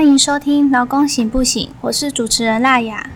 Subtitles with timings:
[0.00, 3.10] 欢迎收听《劳工醒不醒》，我是主持人娜雅，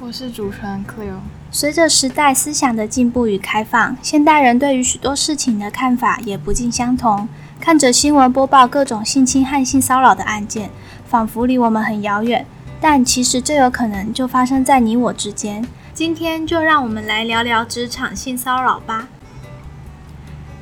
[0.00, 1.20] 我是主持人 Cleo。
[1.52, 7.28] 随着时代思想的进步与开放，现代人对于许多事情的看法也不尽相同。
[7.60, 10.70] 看着新闻播报各种性侵和性骚扰的案件，
[11.06, 12.44] 仿佛离我们很遥远，
[12.80, 15.64] 但其实这有可能就发生在你我之间。
[15.94, 19.06] 今天就让我们来聊聊职场性骚扰吧。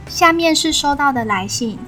[0.07, 1.79] 下面是收到的来信。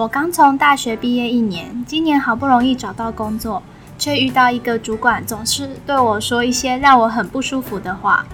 [0.00, 3.62] 我刚从大学毕业一年，今年好不容易找到工作，
[3.98, 8.24] 却遇到一个主管总是对我说一些让我很不舒服的话。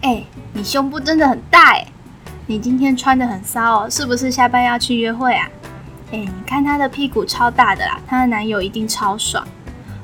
[0.00, 1.86] 哎，你胸部真的很大哎！
[2.46, 5.48] 你今天穿的很骚哦，是不是下班要去约会啊？
[6.10, 9.46] 哎，你看她的屁股超大的啦，她的男友一定超爽。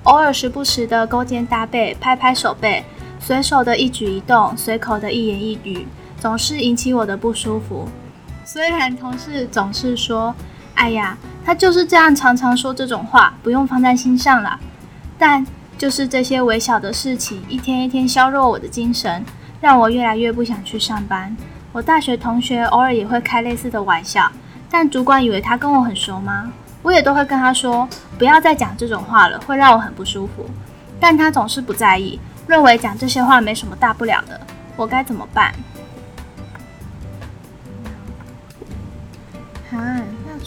[0.04, 2.84] 偶尔时不时的勾肩搭背，拍拍手背，
[3.18, 5.84] 随手的一举一动，随口的一言一语，
[6.20, 7.88] 总是引起我的不舒服。
[8.44, 10.32] 虽然同事总是说。
[10.78, 14.58] 哎呀，他就是这样，常常说这种话，不用放在心上了。
[15.18, 15.44] 但
[15.76, 19.24] 就是这些微小的事情，一天一天削弱我的精神，
[19.60, 21.36] 让我越来越不想去上班。
[21.72, 24.30] 我大学同学偶尔也会开类似的玩笑，
[24.70, 26.52] 但主管以为他跟我很熟吗？
[26.82, 30.48] 我也都会跟他说，不要再讲这种话了，会让我很不舒服。
[31.00, 34.40] 但他总是不在意，认为讲这些话没什么大不了的。
[34.76, 35.52] 我该怎么办？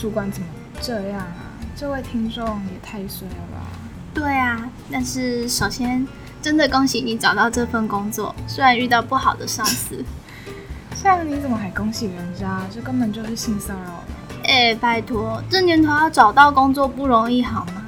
[0.02, 0.48] 主管怎么
[0.82, 1.28] 这样啊？
[1.76, 3.68] 这位听众也太衰了吧！
[4.16, 6.08] 对啊，但是首先
[6.42, 10.04] 真的恭喜你找到这份工作，虽然遇到不好的上司。
[11.00, 12.62] 像你怎么还恭喜人家？
[12.74, 14.04] 这根本就是性骚扰
[14.44, 17.84] 哎，拜托，这年头要找到工作不容易好吗？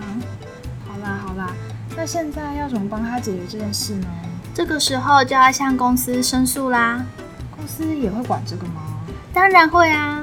[0.87, 1.51] 好啦好啦，
[1.97, 4.07] 那现在要怎么帮他解决这件事呢？
[4.53, 7.03] 这个时候就要向公司申诉啦。
[7.55, 8.81] 公司也会管这个吗？
[9.33, 10.22] 当然会啊。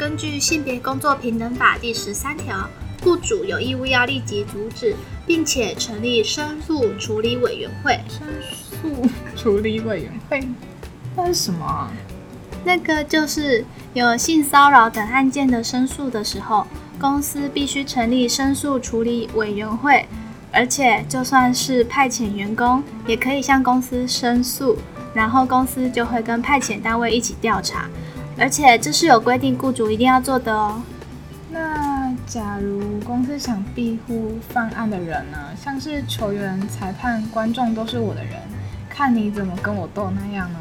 [0.00, 2.66] 根据《性别工作平等法》第十三条，
[3.04, 4.96] 雇主有义务要立即阻止，
[5.26, 8.00] 并且成立申诉处理委员会。
[8.08, 9.06] 申诉
[9.36, 10.42] 处理委员会
[11.14, 11.90] 那是什么？
[12.64, 13.62] 那个就是
[13.92, 16.66] 有性骚扰等案件的申诉的时候，
[16.98, 20.06] 公司必须成立申诉处理委员会，
[20.50, 24.78] 而且就算是派遣员工，也可以向公司申诉，
[25.12, 27.86] 然后公司就会跟派遣单位一起调查。
[28.40, 30.82] 而且这是有规定，雇主一定要做的哦。
[31.50, 35.36] 那假如公司想庇护犯案的人呢？
[35.62, 38.36] 像是球员、裁判、观众都是我的人，
[38.88, 40.58] 看你怎么跟我斗那样呢？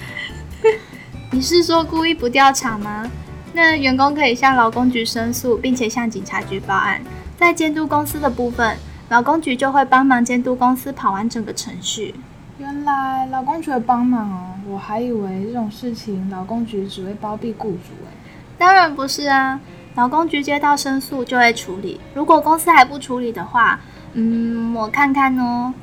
[1.32, 3.10] 你是说故意不调查吗？
[3.52, 7.02] 那员工可以向劳工局申诉，并且向警察局报案。
[7.36, 8.78] 在监督公司的部分，
[9.10, 12.14] 劳工局就会帮忙监督公司跑完整个程序。
[12.58, 18.12] 原来劳工局帮忙哦，我还以为这种事情劳工局只会包庇雇主哎。
[18.56, 19.60] 当然不是啊，
[19.96, 22.00] 劳工局接到申诉就会处理。
[22.14, 23.80] 如果公司还不处理的话，
[24.12, 25.74] 嗯，我看看哦。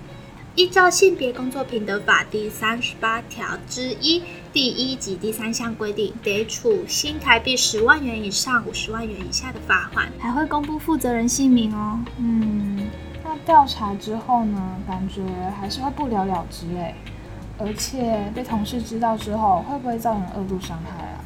[0.56, 12.00] 依照性别工作平等法第三十八条之一第一及第三项规定，得处新台币十万元以上五十万元以下的罚款，还会公布负责人姓名哦。
[12.18, 12.88] 嗯。
[13.24, 15.22] 那调查之后呢，感觉
[15.60, 16.96] 还是会不了了之哎，
[17.58, 21.20] 而且被同事知道之后，会不会造成恶度伤害啊？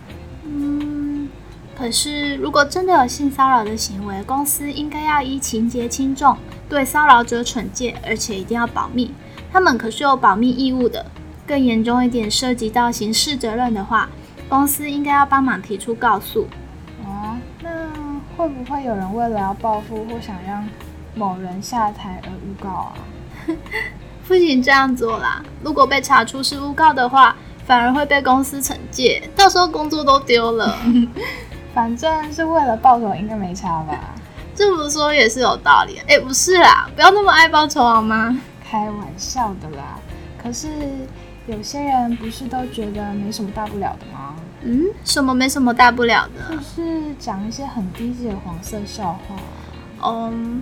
[0.45, 1.29] 嗯，
[1.75, 6.37] 可是如果真的有性骚扰的行为，公司应该要依情节轻重
[6.69, 9.13] 对骚扰者惩戒，而且一定要保密，
[9.51, 11.05] 他们可是有保密义务的。
[11.47, 14.09] 更严重一点，涉及到刑事责任的话，
[14.47, 16.47] 公司应该要帮忙提出告诉。
[17.05, 17.69] 哦，那
[18.37, 20.67] 会不会有人为了要报复或想让？
[21.13, 22.93] 某人下台而诬告啊，
[24.27, 25.43] 不行这样做啦！
[25.63, 30.77] 如果被查出是诬告的话，反而会被公司惩戒，到时候工作都丢了。
[31.73, 33.97] 反正是为了报仇，应该没差吧？
[34.55, 35.99] 这么说也是有道理。
[36.07, 38.37] 哎，不是啦，不要那么爱报仇好吗？
[38.69, 39.99] 开玩笑的啦。
[40.41, 40.67] 可是
[41.47, 44.35] 有些人不是都觉得没什么大不了的吗？
[44.61, 46.55] 嗯，什么没什么大不了的？
[46.55, 49.35] 就是讲一些很低级的黄色笑话。
[50.03, 50.61] 嗯。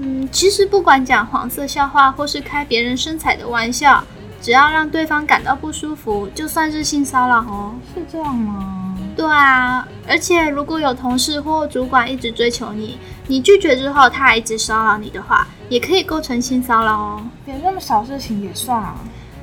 [0.00, 4.04] 嗯，其实不管讲黄色笑话，或是开别人身材的玩笑，
[4.40, 7.74] 只要让对方感到不舒服，就算是性骚扰哦。
[7.94, 8.96] 是这样吗？
[9.16, 12.96] 对啊，而且如果有同事或主管一直追求你，
[13.26, 17.22] 你拒绝之后他还一直骚扰你的话，也可以构成性骚扰哦。
[17.46, 18.94] 连那么小事情也算啊？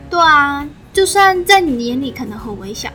[0.10, 2.90] 对啊，就算在你眼里可能很微小，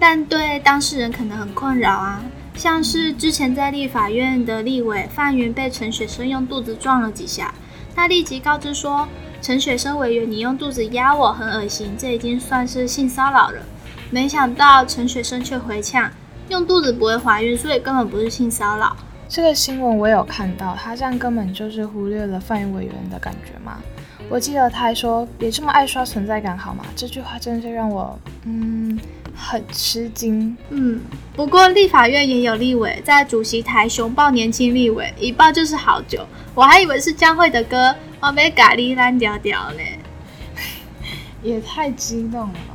[0.00, 2.20] 但对当事人可能很困扰啊。
[2.54, 7.52] 像是之前在立法院的立委范云被陈雪生用肚子撞了几下，
[7.94, 9.06] 他立即告知说
[9.42, 13.62] ：“陈雪生委员，你用肚子压我很恶心，这已经算是性骚扰了。”
[14.10, 16.10] 没想到陈雪生却回呛
[16.48, 18.96] ：“用肚子不会怀孕，所以根本不是性骚扰。”
[19.28, 23.78] 这个新闻我有看到，他这样根本就是忽略了范委员的感觉嘛。
[24.30, 28.98] 我记得他还说：“别这么爱刷存在感好吗？”这句话真的是让我嗯
[29.36, 30.56] 很吃惊。
[30.70, 31.00] 嗯，
[31.36, 39.98] 不过立法院也有立委在主席台熊抱年轻立委，一抱就是好久，我还以为是江蕙的歌，我被咖喱烂掉掉嘞，
[41.42, 42.74] 也太激动了吧？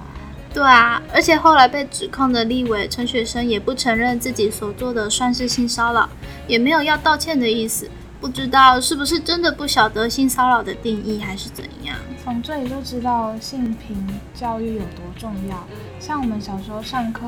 [0.53, 6.09] 对啊，而且后来被指控的立委陈雪生也不承认自己所做的算是性骚扰，
[6.47, 7.89] 也没有要道歉的意思。
[8.19, 11.95] 不知道是不是真的不晓得性骚扰的定义，还是怎样？
[12.21, 15.65] 从这里就知道性平教育有多重要。
[15.99, 17.25] 像我们小时候上课，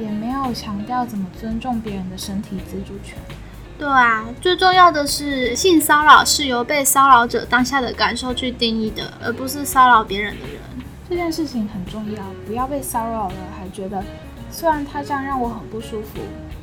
[0.00, 3.16] 也没有强调怎么尊重别人的身体自主权。
[3.78, 10.60] 对啊，最重要的是性骚扰是由被骚扰者当下的感受去定义的，而不是骚扰别人的人。
[11.08, 14.02] 这件事情很重要，不要被骚扰了还觉得，
[14.50, 16.20] 虽然他这样让我很不舒服，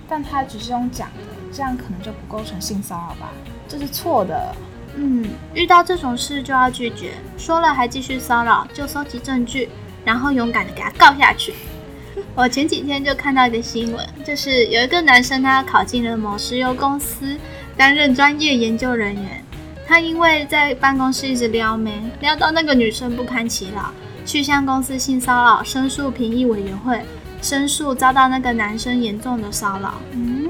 [0.09, 1.23] 但他只是用讲的，
[1.53, 3.31] 这样可能就不构成性骚扰吧？
[3.67, 4.55] 这是错的。
[4.95, 9.69] 嗯，遇到这种事就要拒绝，说了还继续骚扰，就搜集证据，
[10.03, 11.53] 然后勇敢的给他告下去。
[12.35, 17.37] 我前几天就看到一个新闻，就是有一个男生他考进了某石油公司
[17.75, 19.43] 担任专业研究人员，
[19.87, 23.91] 他因为在办公室一直撩妹，撩到那个女生不堪其扰，
[24.27, 27.01] 去向公司性骚扰申诉评议委员会
[27.41, 29.95] 申诉，遭到那个男生严重的骚扰。
[30.11, 30.49] 嗯，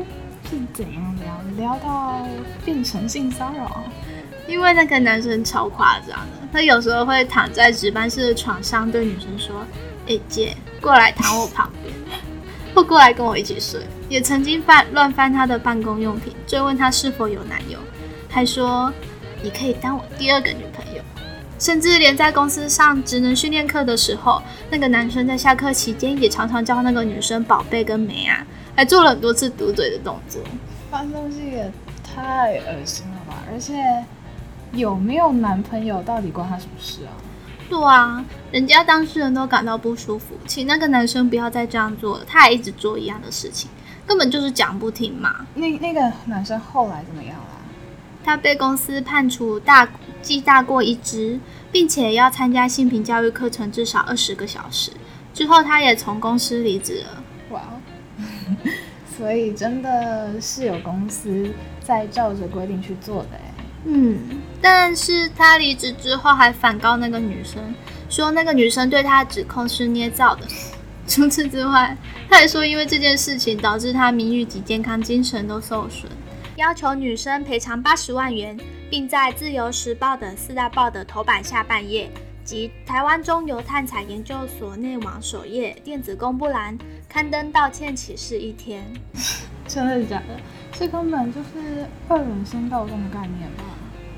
[0.54, 1.42] 是怎样撩？
[1.58, 2.28] 撩到
[2.64, 3.84] 变成性骚扰？
[4.48, 9.66] 因为那个男生超夸张的，他有时候会躺在值班室的床上对女生说
[10.08, 11.96] ：“哎姐，过来躺我旁边，
[12.76, 17.80] 或过来跟我一起睡。”也曾经翻乱翻他的办公用品，追问他是否有男友，
[18.30, 18.94] 还说
[19.42, 20.93] ：“你可以当我第二个女朋友。”
[21.60, 28.46] 甚至连在公司上职能训练课的时候，那个男生在下课期间也常常叫那个女生宝贝跟梅啊，
[28.76, 30.42] 还做了很多次嘟嘴的动作。
[30.92, 31.72] 发东西也
[32.04, 33.44] 太恶心了吧！
[33.52, 33.74] 而且。
[34.74, 37.14] 有没有男朋友到底关他什么事啊？
[37.70, 42.26] 对啊，人家当事人都感到不舒服，请那个男生不要再这样做了。
[42.28, 43.70] 他还一直做一样的事情，
[44.08, 45.46] 根本就是讲不听嘛。
[45.54, 47.46] 那那个男生后来怎么样了？
[48.24, 49.88] 他被公司判处大
[50.24, 51.40] 记大过一支，
[51.72, 54.90] 并且要参加性平教育课程至少二十个小时。
[55.34, 57.24] 之后他也从公司离职了。
[57.50, 57.62] 哇，
[59.18, 61.52] 所以真的是有公司
[61.84, 63.54] 在照着规定去做的哎。
[63.86, 64.18] 嗯，
[64.62, 67.76] 但是他离职之后还反告那个女生，
[68.10, 70.48] 说那个女生对他的指控是捏造的。
[71.06, 71.98] 除此之外，
[72.30, 76.10] 他还说因为这件事情导致他名誉及健康精神都受损，
[76.56, 78.56] 要求女生赔偿八十万元，
[78.88, 82.12] 并在《自由时报》等四大报的头版下半页
[82.44, 86.78] 及台湾中油探采研究所内网首页电子公布栏
[87.10, 88.86] 刊登道歉启事一天。
[89.68, 90.40] 真的假的？
[90.74, 93.64] 这根本就是恶人先告状的概念吧？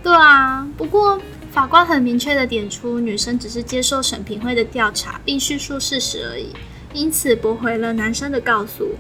[0.04, 1.18] 对啊，不过
[1.52, 6.54] 法官很明确的点出，女生只是接受审评会的调查，并叙述事实而已，
[6.94, 8.96] 因此驳回了男生的告诉。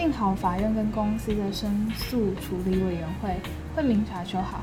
[0.00, 3.38] 唉，幸好法院跟公司的申诉处理委员会
[3.76, 4.62] 会明察秋毫。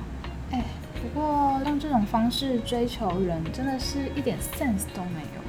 [0.50, 0.66] 哎，
[1.00, 5.42] 不过用这种方式追求人，真的是一点 sense 都没有。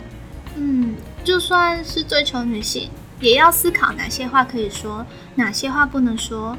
[0.57, 2.91] 嗯，就算是追求女性。
[3.21, 6.55] 也要思考哪些话可以说，哪些话不能说。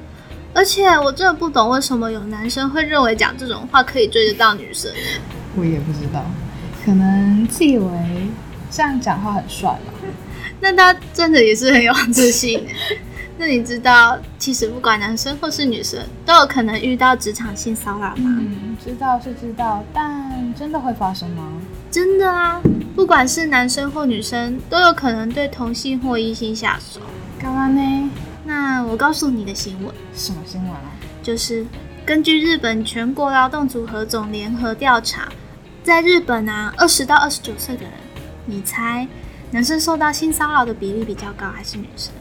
[0.55, 4.91] 而且我真的不懂，为什么有男生会认为讲这种话可以追得到女生？
[5.55, 6.25] 我也不知道，
[6.83, 8.27] 可能自以为
[8.71, 9.93] 这样讲话很帅吧。
[10.61, 12.65] 那他真的也是很有自信。
[13.41, 18.15] 那你知道，其实不管男生或是女生，都有可能遇到职场性骚扰吗？
[18.17, 21.49] 嗯，知道是知道，但真的会发生吗？
[21.89, 22.61] 真的啊，
[22.97, 26.99] 不管是男生或女生，都有可能对同性或异性下手。
[27.39, 28.09] 干嘛呢？
[28.43, 29.95] 那我告诉你的新闻。
[30.13, 30.91] 什么新闻啊？
[31.23, 31.65] 就是
[32.05, 35.29] 根据日本全国劳动组合总联合调查，
[35.81, 37.93] 在日本啊，二十到二十九岁的人，
[38.45, 39.07] 你猜
[39.51, 42.11] 男生受到性骚扰的比例比较高，还是女生？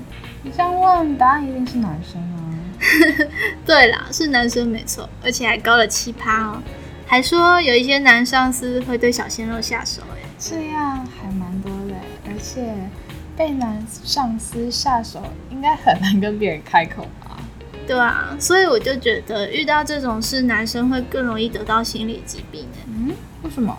[0.48, 2.40] 你这样问，答案一定是男生啊。
[3.66, 6.62] 对啦，是男生没错，而且还高了七趴哦。
[7.06, 11.94] 还说有一些男上司会对小鲜肉下手，哎，这样还蛮多的，
[12.28, 12.74] 而且
[13.36, 17.36] 被男上司下手应该很难跟别人开口吧？
[17.86, 22.66] 对啊，所以我就觉得遇到这种事，男生会更容易得到心理疾病。
[22.86, 23.12] 嗯，
[23.42, 23.76] 为什么？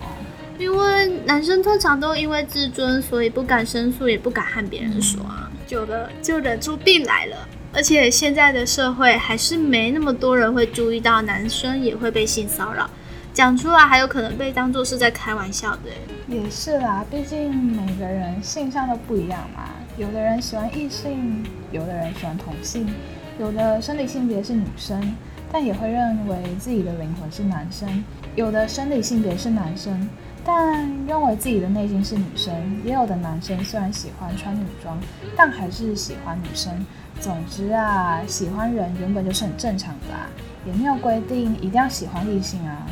[0.59, 5.38] 因为男生通常都因为自尊，所以不敢申诉，也不敢和别人说啊，
[5.69, 7.47] 久了就忍出病来了。
[7.71, 12.89] 而且现在的社会还是没那么多人会注意到男生也会被性骚扰。
[13.31, 15.91] 讲出来还有可能被当做是在开玩笑的，
[16.27, 19.69] 也是啦，毕竟每个人性向都不一样嘛。
[19.95, 22.91] 有的人喜欢异性，有的人喜欢同性，
[23.39, 25.15] 有的生理性别是女生，
[25.51, 27.87] 但也会认为自己的灵魂是男生；
[28.35, 30.09] 有的生理性别是男生，
[30.43, 32.53] 但认为自己的内心是女生；
[32.83, 34.97] 也有的男生虽然喜欢穿女装，
[35.35, 36.85] 但还是喜欢女生。
[37.19, 40.29] 总之啊，喜欢人原本就是很正常的啊，
[40.65, 42.87] 也没有规定一定要喜欢异性啊。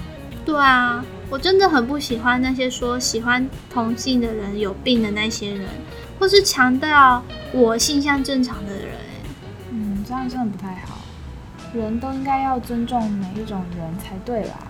[0.46, 5.70] 对啊，我真的很不喜欢那些说喜欢同性的人有病的那些人，
[6.20, 7.24] 或是强调
[7.54, 8.98] 我性向正常的人。
[9.72, 10.98] 嗯，这样真的不太好。
[11.74, 14.67] 人都应该要尊重每一种人才对啦。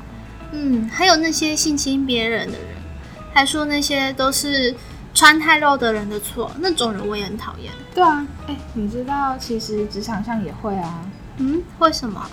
[0.52, 2.68] 嗯，还有那些性侵别人的人，
[3.34, 4.76] 还说那些都是。
[5.14, 7.74] 穿太露的人的错，那种人我也很讨厌。
[7.96, 11.04] 对啊，哎，你知道其实职场上也会啊。
[11.38, 12.24] 嗯，为什么？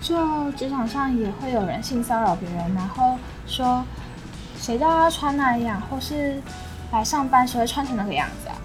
[0.00, 3.84] 就职场上也会有人性骚扰别人，然后说
[4.58, 6.42] 谁叫他穿那样，或是
[6.90, 8.58] 来上班时会穿成那个样子啊？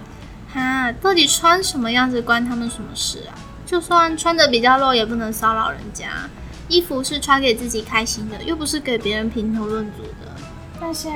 [0.52, 3.38] 哈，到底穿什么样子关他们什么事啊？
[3.64, 6.08] 就算穿的比较露，也不能骚扰人家。
[6.68, 10.32] 衣服是穿给自己开心的，又不是给别人评头论足的。
[10.80, 11.12] 那些。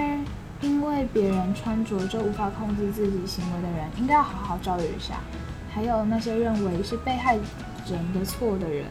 [0.63, 5.15] 因为别人穿着就无法控制自己行为的人，应该要好好教育一下。
[5.73, 8.85] 还有那些认为是被害人的错的人，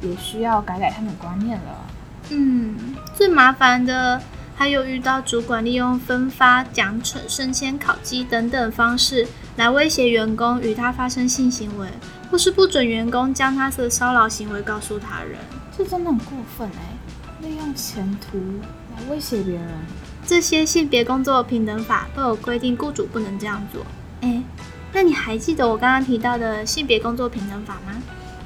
[0.00, 1.86] 也需要改改他们的观念了。
[2.28, 4.22] 嗯，最麻烦的
[4.54, 9.26] 还有遇到主管利用分发奖惩、升迁、考绩等等方式
[9.56, 11.88] 来威胁员工与他发生性行为，
[12.30, 15.40] 或是不准员工将他的骚扰行为告诉他人。
[15.80, 17.40] 这真的很过分哎！
[17.40, 18.36] 利用前途
[18.94, 19.66] 来威胁别人。
[20.26, 23.80] 这些性别工作平等法都有规定，雇主不能这样做。
[24.20, 24.42] 诶，
[24.92, 27.94] 那你还记得我刚刚提到的性别工作平等法吗？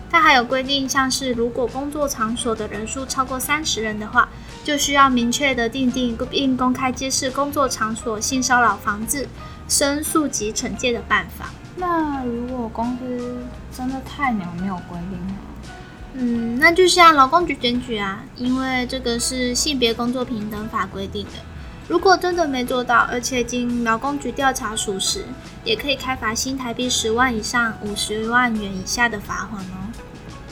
[0.09, 4.29] 它还有规定，像是如果工作场所的人数超过三十人的话，
[4.62, 9.26] 就需要明确的定定并公开揭示工作场所性骚扰防治、
[9.67, 11.47] 申诉及惩戒的办法。
[11.75, 13.38] 那如果公司
[13.76, 15.35] 真的太鸟没有规定呢？
[16.16, 21.33] 嗯，那就像劳工局检举啊，因为这个是性别工作平等法规定的。
[21.88, 25.25] 如果真的没做到，而且经劳工局调查属实，
[25.64, 29.76] 也可以开罚新台币十万以上五十万元以下的罚款哦。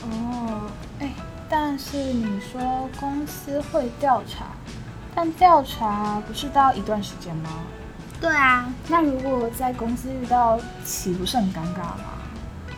[0.02, 1.10] 哦，哎，
[1.48, 4.46] 但是你说公司会调查，
[5.14, 7.48] 但调查不是都要一段时间吗？
[8.20, 12.04] 对啊，那如果在公司遇到，岂不是很尴尬吗？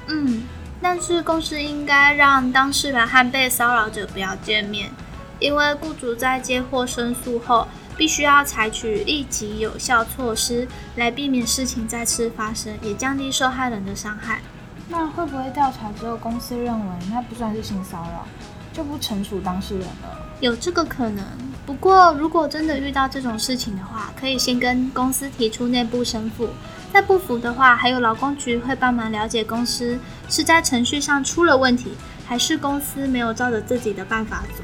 [0.06, 0.44] 嗯，
[0.84, 4.90] 但是公司应该让当事人和被骚扰者不要见面，
[5.38, 7.66] 因为雇主在接获申诉后。
[7.96, 14.42] 必须要采取立即有效措施来避免事情再次发生，也降低受害人的伤害。
[14.88, 18.26] 那会不会调查之后，公司认为那不算是性骚扰，
[18.72, 20.26] 就不惩处当事人了？
[20.40, 21.24] 有这个可能。
[21.64, 26.48] 不过，如果真的遇到这种事情的话，可以先跟公司提出内部申诉。
[26.94, 29.98] 再不服的话，还有劳工局会帮忙了解公司
[30.28, 31.90] 是在程序上出了问题，
[32.24, 34.62] 还是公司没有照着自己的办法走。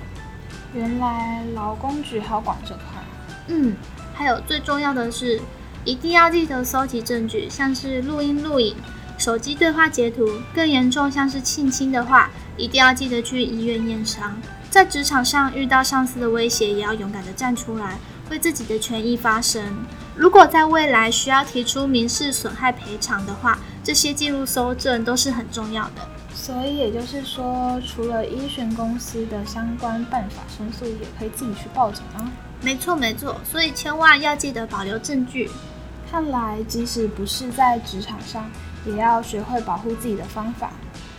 [0.73, 2.85] 原来劳工局还要管这块。
[3.49, 3.75] 嗯，
[4.15, 5.41] 还有最重要的是，
[5.85, 8.77] 一定要记得搜集证据，像是录音、录影、
[9.19, 10.25] 手机对话截图。
[10.55, 14.41] 更严重，像是性侵的话，一定要记得去医院验伤。
[14.71, 17.99] 在职场上遇到上司的威胁，也要勇敢的站出来，
[18.31, 19.65] 为自己的权益发声。
[20.21, 26.07] 如果在未来需要提出民事损害赔偿的话，这些记录搜证都是很重要的。
[26.35, 32.31] 所以也就是说，除了依循公司的相关办法申诉，也可以自己去报警吗？
[32.61, 35.50] 没错没错，所以千万要记得保留证据。
[36.11, 38.50] 看来即使不是在职场上，
[38.85, 40.71] 也要学会保护自己的方法，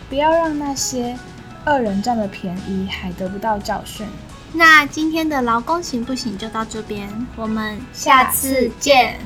[0.08, 1.18] 不要让那些
[1.66, 4.06] 恶人占了便宜还得不到教训。
[4.54, 9.18] 那今天的劳工行不行就到这边，我们下次见。